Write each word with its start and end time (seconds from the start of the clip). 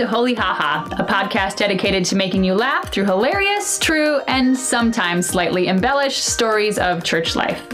to 0.00 0.06
Holy 0.06 0.32
Haha, 0.32 0.86
a 0.98 1.04
podcast 1.04 1.56
dedicated 1.56 2.06
to 2.06 2.16
making 2.16 2.42
you 2.42 2.54
laugh 2.54 2.90
through 2.90 3.04
hilarious, 3.04 3.78
true, 3.78 4.20
and 4.28 4.56
sometimes 4.56 5.26
slightly 5.26 5.68
embellished 5.68 6.24
stories 6.24 6.78
of 6.78 7.04
church 7.04 7.36
life. 7.36 7.68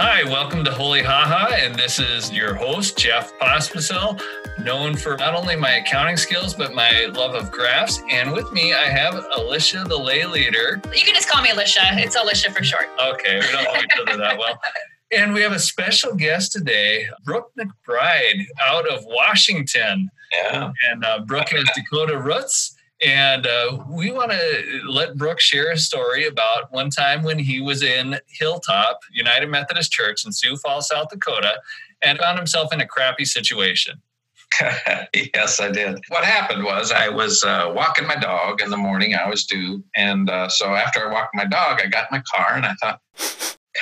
Hi, 0.00 0.24
welcome 0.24 0.64
to 0.64 0.72
Holy 0.72 1.04
Haha, 1.04 1.54
and 1.54 1.76
this 1.76 2.00
is 2.00 2.32
your 2.32 2.52
host, 2.54 2.98
Jeff 2.98 3.32
Pospisil, 3.38 4.20
known 4.64 4.96
for 4.96 5.16
not 5.16 5.36
only 5.36 5.54
my 5.54 5.76
accounting 5.76 6.16
skills, 6.16 6.52
but 6.52 6.74
my 6.74 7.06
love 7.12 7.36
of 7.36 7.52
graphs. 7.52 8.02
And 8.10 8.32
with 8.32 8.50
me, 8.52 8.74
I 8.74 8.86
have 8.86 9.14
Alicia, 9.36 9.84
the 9.84 9.96
lay 9.96 10.26
leader. 10.26 10.82
You 10.92 11.04
can 11.04 11.14
just 11.14 11.28
call 11.28 11.42
me 11.44 11.50
Alicia. 11.50 11.80
It's 11.92 12.16
Alicia 12.16 12.50
for 12.50 12.64
short. 12.64 12.88
Okay, 13.00 13.38
we 13.38 13.46
don't 13.52 13.62
know 13.62 13.80
each 13.80 14.00
other 14.00 14.16
that 14.16 14.36
well. 14.36 14.60
And 15.10 15.32
we 15.32 15.40
have 15.40 15.52
a 15.52 15.58
special 15.58 16.14
guest 16.14 16.52
today, 16.52 17.06
Brooke 17.24 17.50
McBride 17.58 18.46
out 18.66 18.86
of 18.88 19.04
Washington. 19.06 20.10
Yeah. 20.32 20.72
And 20.90 21.04
uh, 21.04 21.20
Brooke 21.20 21.48
has 21.50 21.64
Dakota 21.74 22.18
roots. 22.18 22.74
And 23.00 23.46
uh, 23.46 23.78
we 23.88 24.10
want 24.10 24.32
to 24.32 24.82
let 24.86 25.16
Brooke 25.16 25.40
share 25.40 25.70
a 25.70 25.78
story 25.78 26.26
about 26.26 26.72
one 26.72 26.90
time 26.90 27.22
when 27.22 27.38
he 27.38 27.60
was 27.60 27.82
in 27.82 28.18
Hilltop 28.26 29.00
United 29.12 29.46
Methodist 29.46 29.92
Church 29.92 30.26
in 30.26 30.32
Sioux 30.32 30.56
Falls, 30.56 30.88
South 30.88 31.08
Dakota, 31.08 31.54
and 32.02 32.18
found 32.18 32.38
himself 32.38 32.72
in 32.72 32.80
a 32.80 32.86
crappy 32.86 33.24
situation. 33.24 34.02
yes, 35.34 35.60
I 35.60 35.70
did. 35.70 36.00
What 36.08 36.24
happened 36.24 36.64
was 36.64 36.90
I 36.90 37.08
was 37.08 37.44
uh, 37.44 37.72
walking 37.74 38.06
my 38.06 38.16
dog 38.16 38.60
in 38.60 38.70
the 38.70 38.76
morning. 38.76 39.14
I 39.14 39.28
was 39.28 39.44
due. 39.44 39.84
And 39.94 40.28
uh, 40.28 40.48
so 40.48 40.74
after 40.74 41.08
I 41.08 41.12
walked 41.12 41.34
my 41.34 41.44
dog, 41.44 41.80
I 41.80 41.86
got 41.86 42.10
in 42.10 42.18
my 42.18 42.22
car 42.34 42.56
and 42.56 42.66
I 42.66 42.74
thought, 42.74 43.00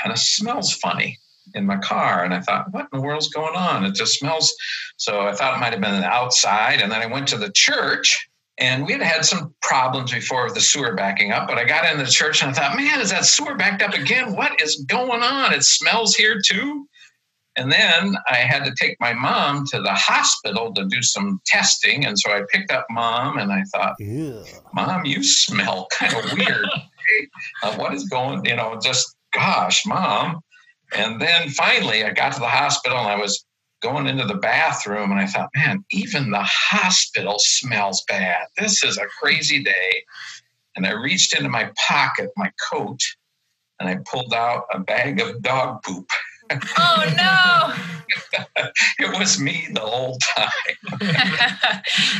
kind 0.01 0.13
of 0.13 0.19
smells 0.19 0.73
funny 0.73 1.19
in 1.55 1.67
my 1.67 1.77
car. 1.79 2.25
And 2.25 2.35
I 2.35 2.41
thought, 2.41 2.73
what 2.73 2.89
in 2.93 3.01
the 3.01 3.07
world's 3.07 3.29
going 3.29 3.57
on? 3.57 3.85
It 3.85 3.95
just 3.95 4.19
smells. 4.19 4.53
So 4.97 5.21
I 5.21 5.33
thought 5.33 5.57
it 5.57 5.61
might 5.61 5.73
have 5.73 5.81
been 5.81 6.05
outside. 6.05 6.81
And 6.81 6.91
then 6.91 7.03
I 7.03 7.07
went 7.07 7.29
to 7.29 7.39
the 7.39 7.53
church 7.55 8.29
and 8.59 8.87
we 8.87 8.93
had 8.93 9.03
had 9.03 9.25
some 9.25 9.55
problems 9.63 10.13
before 10.13 10.45
with 10.45 10.55
the 10.55 10.61
sewer 10.61 10.95
backing 10.95 11.33
up. 11.33 11.47
But 11.47 11.59
I 11.59 11.65
got 11.65 11.91
into 11.91 12.05
the 12.05 12.11
church 12.11 12.43
and 12.43 12.51
I 12.51 12.55
thought, 12.55 12.77
man, 12.77 13.01
is 13.01 13.11
that 13.11 13.27
sewer 13.27 13.55
backed 13.55 13.83
up 13.83 13.95
again? 13.95 14.35
What 14.35 14.61
is 14.63 14.85
going 14.89 15.23
on? 15.23 15.53
It 15.53 15.65
smells 15.65 16.15
here 16.15 16.41
too. 16.45 16.89
And 17.59 17.73
then 17.73 18.17
I 18.29 18.37
had 18.37 18.65
to 18.65 18.75
take 18.79 19.01
my 19.01 19.15
mom 19.15 19.65
to 19.69 19.81
the 19.81 19.95
hospital 19.95 20.75
to 20.75 20.85
do 20.85 21.03
some 21.03 21.41
testing. 21.47 22.05
And 22.05 22.19
so 22.19 22.31
I 22.31 22.43
picked 22.53 22.71
up 22.71 22.87
mom 22.91 23.39
and 23.39 23.51
I 23.51 23.63
thought, 23.75 23.95
Ew. 23.99 24.45
Mom, 24.75 25.07
you 25.07 25.23
smell 25.23 25.89
kind 25.99 26.15
of 26.15 26.33
weird. 26.37 26.67
uh, 27.63 27.75
what 27.77 27.95
is 27.95 28.05
going, 28.09 28.45
you 28.45 28.57
know, 28.57 28.79
just 28.83 29.16
gosh, 29.37 29.85
mom. 29.87 30.41
And 30.97 31.21
then 31.21 31.51
finally 31.51 32.05
I 32.05 32.11
got 32.13 32.33
to 32.33 32.41
the 32.41 32.49
hospital 32.49 32.99
and 32.99 33.09
I 33.09 33.17
was 33.17 33.45
going 33.83 34.07
into 34.07 34.25
the 34.25 34.37
bathroom 34.37 35.11
and 35.11 35.21
I 35.21 35.27
thought, 35.27 35.51
man, 35.55 35.85
even 35.91 36.31
the 36.31 36.43
hospital 36.45 37.37
smells 37.39 38.03
bad. 38.09 38.47
This 38.57 38.83
is 38.83 38.97
a 38.97 39.07
crazy 39.21 39.63
day. 39.63 40.05
And 40.75 40.87
I 40.87 40.93
reached 40.93 41.37
into 41.37 41.49
my 41.49 41.71
pocket, 41.89 42.31
my 42.37 42.51
coat, 42.71 43.01
and 43.81 43.89
I 43.89 43.99
pulled 44.11 44.33
out 44.35 44.65
a 44.73 44.79
bag 44.79 45.21
of 45.21 45.43
dog 45.43 45.83
poop. 45.83 46.09
Oh 46.79 47.13
no! 47.17 48.65
it 48.99 49.19
was 49.19 49.41
me 49.41 49.67
the 49.73 49.81
whole 49.81 50.17
time. 50.37 50.49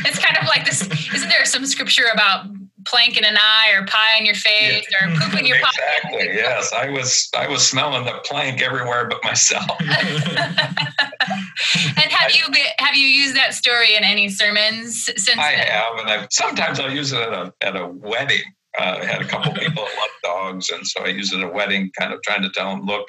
it's 0.05 0.19
kind 0.19 0.37
of 0.37 0.47
like 0.47 0.65
this. 0.65 0.81
Isn't 1.13 1.29
there 1.29 1.45
some 1.45 1.65
scripture 1.65 2.05
about 2.13 2.45
plank 2.87 3.17
in 3.17 3.25
an 3.25 3.37
eye 3.37 3.71
or 3.75 3.85
pie 3.85 4.17
on 4.17 4.25
your 4.25 4.35
face 4.35 4.85
yeah. 4.91 5.07
or 5.07 5.15
poop 5.15 5.39
in 5.39 5.45
your 5.45 5.59
pocket? 5.61 5.79
Exactly. 6.03 6.35
Yes, 6.35 6.73
I 6.73 6.89
was. 6.89 7.29
I 7.35 7.47
was 7.47 7.67
smelling 7.67 8.05
the 8.05 8.19
plank 8.25 8.61
everywhere 8.61 9.07
but 9.07 9.23
myself. 9.23 9.65
and 9.79 9.91
have 12.11 12.31
you 12.31 12.49
been, 12.51 12.65
have 12.79 12.95
you 12.95 13.07
used 13.07 13.35
that 13.35 13.53
story 13.53 13.95
in 13.95 14.03
any 14.03 14.29
sermons 14.29 15.05
since? 15.05 15.37
I 15.37 15.55
then? 15.55 15.67
have, 15.67 15.99
and 15.99 16.09
I've, 16.09 16.27
sometimes 16.31 16.79
I'll 16.79 16.93
use 16.93 17.11
it 17.13 17.19
at 17.19 17.33
a 17.33 17.53
at 17.61 17.75
a 17.75 17.87
wedding. 17.87 18.43
Uh, 18.79 18.99
I 19.01 19.05
had 19.05 19.21
a 19.21 19.25
couple 19.25 19.53
people 19.53 19.83
that 19.83 19.95
love 19.95 20.09
dogs, 20.23 20.69
and 20.69 20.85
so 20.85 21.03
I 21.03 21.07
use 21.07 21.33
it 21.33 21.39
at 21.39 21.43
a 21.43 21.51
wedding, 21.51 21.91
kind 21.97 22.13
of 22.13 22.21
trying 22.21 22.43
to 22.43 22.49
tell 22.49 22.69
them, 22.69 22.85
look, 22.85 23.07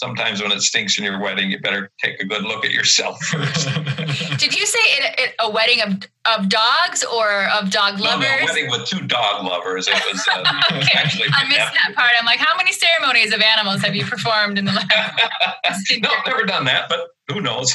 sometimes 0.00 0.42
when 0.42 0.50
it 0.50 0.62
stinks 0.62 0.98
in 0.98 1.04
your 1.04 1.20
wedding, 1.20 1.50
you 1.50 1.60
better 1.60 1.90
take 2.02 2.20
a 2.20 2.24
good 2.24 2.42
look 2.42 2.64
at 2.64 2.72
yourself 2.72 3.22
first. 3.24 3.68
Did 4.38 4.58
you 4.58 4.66
say 4.66 4.78
it, 4.80 5.14
it, 5.18 5.34
a 5.38 5.50
wedding 5.50 5.82
of, 5.82 6.00
of 6.24 6.48
dogs 6.48 7.04
or 7.04 7.46
of 7.50 7.70
dog 7.70 8.00
lovers? 8.00 8.26
No, 8.28 8.36
no, 8.38 8.44
wedding 8.44 8.70
with 8.70 8.86
two 8.86 9.06
dog 9.06 9.44
lovers. 9.44 9.88
It 9.88 9.94
was 10.10 10.26
uh, 10.32 10.40
okay. 10.72 10.98
actually. 10.98 11.28
I 11.32 11.44
missed 11.48 11.74
that 11.74 11.92
part. 11.94 12.12
I'm 12.18 12.26
like, 12.26 12.38
how 12.38 12.56
many 12.56 12.72
ceremonies 12.72 13.32
of 13.32 13.40
animals 13.40 13.82
have 13.82 13.94
you 13.94 14.04
performed 14.04 14.58
in 14.58 14.64
the 14.64 14.72
last? 14.72 15.92
no, 16.02 16.10
never 16.26 16.44
done 16.44 16.64
that, 16.64 16.88
but 16.88 17.08
who 17.28 17.40
knows? 17.40 17.72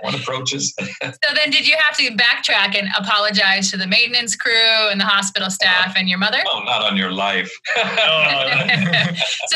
One 0.00 0.14
approaches. 0.14 0.74
so 0.78 1.34
then, 1.34 1.50
did 1.50 1.68
you 1.68 1.76
have 1.78 1.94
to 1.98 2.10
backtrack 2.12 2.78
and 2.78 2.88
apologize 2.96 3.70
to 3.70 3.76
the 3.76 3.86
maintenance 3.86 4.34
crew 4.34 4.88
and 4.90 4.98
the 4.98 5.04
hospital 5.04 5.50
staff 5.50 5.90
uh, 5.90 5.98
and 5.98 6.08
your 6.08 6.18
mother? 6.18 6.38
No, 6.46 6.62
not 6.62 6.82
on 6.82 6.96
your 6.96 7.12
life. 7.12 7.52
so 7.76 7.82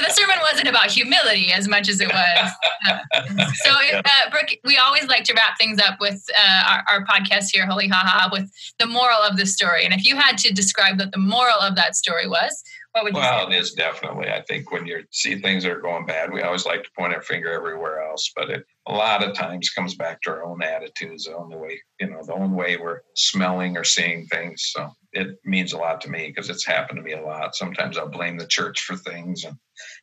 the 0.03 0.11
sermon 0.11 0.37
wasn't 0.43 0.69
about 0.69 0.91
humility 1.09 1.53
as 1.53 1.69
much 1.69 1.89
as 1.89 2.01
it 2.01 2.09
was. 2.09 2.51
so, 3.65 3.71
uh, 3.71 4.31
Brooke, 4.31 4.51
we 4.65 4.77
always 4.77 5.07
like 5.07 5.25
to 5.25 5.35
wrap 5.35 5.59
things 5.59 5.79
up 5.81 6.01
with 6.01 6.25
uh, 6.39 6.63
our, 6.69 6.85
our, 6.89 7.05
podcast 7.05 7.47
here, 7.53 7.67
Holy 7.67 7.89
Haha, 7.89 8.29
with 8.31 8.51
the 8.79 8.87
moral 8.87 9.19
of 9.19 9.37
the 9.37 9.47
story. 9.47 9.85
And 9.85 9.95
if 9.95 10.05
you 10.05 10.17
had 10.17 10.37
to 10.39 10.53
describe 10.53 10.99
what 10.99 11.13
the 11.13 11.19
moral 11.19 11.59
of 11.61 11.75
that 11.77 11.97
story 11.97 12.29
was, 12.29 12.63
what 12.93 13.05
would 13.05 13.15
you 13.15 13.21
well, 13.21 13.49
say? 13.49 13.57
it 13.57 13.61
is 13.61 13.73
definitely. 13.73 14.29
I 14.29 14.43
think 14.43 14.73
when 14.73 14.87
you 14.87 15.05
see 15.11 15.39
things 15.39 15.63
that 15.63 15.73
are 15.73 15.81
going 15.81 16.07
bad, 16.07 16.33
we 16.33 16.43
always 16.43 16.67
like 16.67 16.85
to 16.85 16.91
point 16.97 17.15
our 17.15 17.23
finger 17.23 17.53
everywhere 17.53 18.03
else, 18.03 18.31
but 18.35 18.51
it 18.51 18.65
a 18.87 18.93
lot 18.93 19.23
of 19.23 19.35
times 19.35 19.69
comes 19.71 19.95
back 19.95 20.23
to 20.23 20.31
our 20.31 20.45
own 20.45 20.63
attitudes, 20.63 21.25
the 21.25 21.37
only 21.37 21.57
way, 21.57 21.81
you 22.01 22.09
know, 22.09 22.23
the 22.25 22.33
only 22.33 22.55
way 22.55 22.79
we're 22.79 23.01
smelling 23.15 23.77
or 23.77 23.85
seeing 23.85 24.25
things. 24.27 24.71
So 24.75 24.91
it 25.13 25.39
means 25.45 25.75
a 25.75 25.79
lot 25.79 26.01
to 26.03 26.11
me 26.11 26.29
because 26.29 26.49
it's 26.49 26.65
happened 26.65 26.97
to 26.97 27.03
me 27.03 27.13
a 27.13 27.23
lot. 27.23 27.55
Sometimes 27.55 27.99
I'll 27.99 28.09
blame 28.09 28.39
the 28.39 28.47
church 28.47 28.81
for 28.81 28.97
things 28.97 29.45
and 29.45 29.57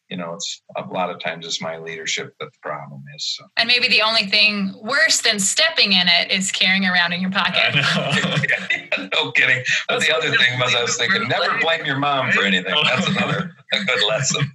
you 0.10 0.18
know, 0.18 0.34
it's 0.34 0.62
a 0.78 0.84
lot 0.84 1.10
of 1.10 1.20
times 1.20 1.46
it's 1.48 1.62
my 1.62 1.78
leadership 1.78 2.36
that 2.40 2.46
the 2.46 2.60
problem 2.62 3.04
is. 3.16 3.36
So. 3.38 3.46
And 3.58 3.68
maybe 3.68 3.88
the 3.88 4.04
only 4.04 4.28
thing 4.28 4.76
worse 4.84 5.22
than 5.22 5.40
stepping 5.40 5.94
in 5.94 6.08
it 6.08 6.32
is 6.32 6.52
carrying 6.52 6.86
around 6.86 7.14
in 7.14 7.22
your 7.22 7.32
pocket. 7.32 7.74
no 9.14 9.32
kidding. 9.32 9.64
But 9.88 10.02
the 10.02 10.16
other 10.16 10.30
thing 10.30 10.60
was 10.60 10.76
I 10.76 10.84
was 10.84 10.96
thinking, 10.98 11.28
never 11.28 11.58
blame 11.60 11.86
your 11.86 11.98
mom 11.98 12.32
for 12.32 12.44
anything. 12.44 12.75
That's 12.84 13.08
another 13.08 13.56
a 13.74 13.84
good 13.84 14.08
lesson. 14.08 14.52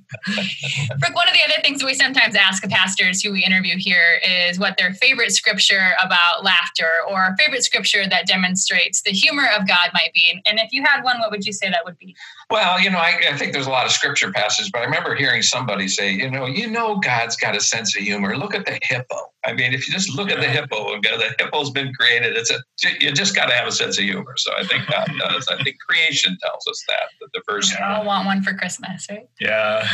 Brooke, 0.99 1.15
one 1.15 1.29
of 1.29 1.35
the 1.35 1.43
other 1.45 1.61
things 1.63 1.85
we 1.85 1.95
sometimes 1.95 2.35
ask 2.35 2.63
pastors 2.69 3.23
who 3.23 3.33
we 3.33 3.45
interview 3.45 3.77
here 3.77 4.21
is 4.25 4.59
what 4.59 4.77
their 4.79 4.95
favorite 4.95 5.33
scripture 5.33 5.93
about 6.03 6.45
laughter 6.45 6.89
or 7.09 7.35
favorite 7.39 7.65
scripture 7.65 8.09
that 8.09 8.27
demonstrates 8.27 9.03
the 9.03 9.11
humor 9.11 9.47
of 9.57 9.67
God 9.67 9.91
might 9.93 10.13
be. 10.15 10.41
And 10.47 10.59
if 10.59 10.73
you 10.73 10.83
had 10.85 11.03
one, 11.03 11.19
what 11.21 11.31
would 11.31 11.45
you 11.45 11.53
say 11.53 11.71
that 11.71 11.85
would 11.85 11.99
be? 11.99 12.15
Well, 12.51 12.81
you 12.81 12.91
know, 12.91 12.99
I, 12.99 13.21
I 13.31 13.37
think 13.37 13.53
there's 13.53 13.67
a 13.67 13.71
lot 13.71 13.87
of 13.87 13.93
scripture 13.93 14.33
passages, 14.33 14.71
but 14.71 14.81
I 14.81 14.85
remember 14.85 15.15
hearing 15.15 15.43
somebody 15.43 15.89
say, 15.89 16.13
you 16.13 16.31
know, 16.31 16.47
you 16.47 16.69
know, 16.69 16.97
God's 16.97 17.37
got 17.37 17.57
a 17.57 17.61
sense 17.61 17.97
of 17.97 18.03
humor. 18.03 18.37
Look 18.37 18.55
at 18.55 18.67
the 18.67 18.79
hippo. 18.83 19.30
I 19.45 19.55
mean, 19.55 19.73
if 19.73 19.89
you 19.89 19.95
just 19.95 20.15
look 20.15 20.31
at 20.31 20.39
the 20.41 20.49
hippo 20.49 20.93
and 20.93 21.03
go, 21.03 21.17
the 21.17 21.35
hippo's 21.39 21.71
been 21.71 21.93
created. 21.95 22.37
It's 22.37 22.51
a 22.51 22.59
you 23.01 23.13
just 23.13 23.35
got 23.35 23.47
to 23.47 23.55
have 23.55 23.67
a 23.67 23.73
sense 23.73 23.99
of 23.99 24.05
humor. 24.05 24.35
So 24.37 24.53
I 24.57 24.65
think 24.65 24.89
uh, 24.91 24.95
uh, 24.95 25.07
God 25.07 25.33
does. 25.33 25.49
I 25.49 25.63
think 25.63 25.77
creation 25.89 26.37
tells 26.43 26.67
us 26.69 26.85
that 26.89 27.09
that 27.21 27.29
the 27.33 27.43
first. 27.49 27.73
Yeah. 27.73 27.97
I'll 27.97 28.05
want 28.05 28.27
one 28.27 28.43
for 28.43 28.53
Christmas, 28.55 29.07
right? 29.11 29.29
Yeah. 29.41 29.87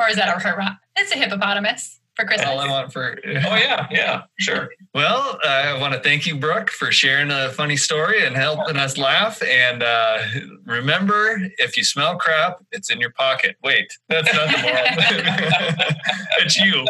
or 0.00 0.08
is 0.08 0.16
that 0.16 0.28
a 0.28 0.78
It's 0.96 1.12
a 1.12 1.16
hippopotamus 1.16 1.99
for 2.20 2.26
Christmas. 2.26 2.48
All 2.48 2.58
I 2.58 2.68
want 2.68 2.92
for. 2.92 3.18
oh 3.24 3.30
yeah, 3.56 3.86
yeah, 3.90 4.22
sure. 4.38 4.70
Well, 4.94 5.38
I 5.44 5.78
want 5.80 5.94
to 5.94 6.00
thank 6.00 6.26
you, 6.26 6.36
Brooke, 6.36 6.70
for 6.70 6.92
sharing 6.92 7.30
a 7.30 7.50
funny 7.50 7.76
story 7.76 8.24
and 8.24 8.36
helping 8.36 8.76
us 8.76 8.98
laugh. 8.98 9.42
And 9.42 9.82
uh, 9.82 10.18
remember, 10.64 11.38
if 11.58 11.76
you 11.76 11.84
smell 11.84 12.16
crap, 12.16 12.58
it's 12.72 12.90
in 12.90 13.00
your 13.00 13.12
pocket. 13.12 13.56
Wait, 13.62 13.92
that's 14.08 14.32
not 14.32 14.48
the 14.48 14.62
moral. 14.62 14.84
it's 16.38 16.56
you. 16.58 16.72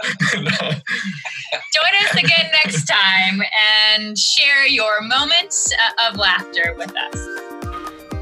Join 1.75 2.05
us 2.05 2.15
again 2.15 2.51
next 2.65 2.87
time 2.87 3.43
and 3.99 4.19
share 4.19 4.67
your 4.67 5.01
moments 5.03 5.73
uh, 5.73 6.11
of 6.11 6.17
laughter 6.17 6.75
with 6.79 6.95
us. 6.97 7.40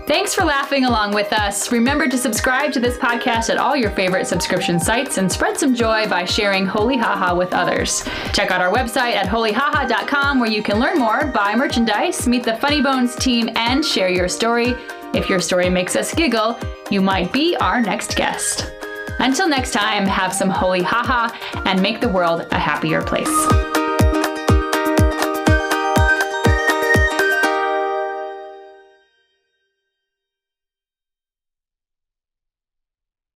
Thanks 0.08 0.34
for 0.34 0.42
laughing 0.42 0.86
along 0.86 1.12
with 1.12 1.34
us. 1.34 1.70
Remember 1.70 2.08
to 2.08 2.16
subscribe 2.16 2.72
to 2.72 2.80
this 2.80 2.96
podcast 2.96 3.50
at 3.50 3.58
all 3.58 3.76
your 3.76 3.90
favorite 3.90 4.26
subscription 4.26 4.80
sites 4.80 5.18
and 5.18 5.30
spread 5.30 5.58
some 5.58 5.74
joy 5.74 6.08
by 6.08 6.24
sharing 6.24 6.64
Holy 6.64 6.96
Haha 6.96 7.36
with 7.36 7.52
others. 7.52 8.02
Check 8.32 8.50
out 8.50 8.62
our 8.62 8.72
website 8.72 9.16
at 9.16 9.26
holyhaha.com 9.26 10.40
where 10.40 10.50
you 10.50 10.62
can 10.62 10.78
learn 10.80 10.98
more, 10.98 11.26
buy 11.26 11.54
merchandise, 11.54 12.26
meet 12.26 12.42
the 12.42 12.56
Funny 12.56 12.80
Bones 12.80 13.16
team, 13.16 13.50
and 13.54 13.84
share 13.84 14.08
your 14.08 14.28
story. 14.28 14.74
If 15.12 15.28
your 15.28 15.40
story 15.40 15.68
makes 15.68 15.94
us 15.94 16.14
giggle, 16.14 16.58
you 16.90 17.02
might 17.02 17.30
be 17.30 17.54
our 17.56 17.82
next 17.82 18.16
guest. 18.16 18.72
Until 19.18 19.46
next 19.46 19.72
time, 19.72 20.06
have 20.06 20.32
some 20.32 20.48
holy 20.48 20.82
haha 20.82 21.28
and 21.66 21.82
make 21.82 22.00
the 22.00 22.08
world 22.08 22.46
a 22.50 22.58
happier 22.58 23.02
place. 23.02 23.28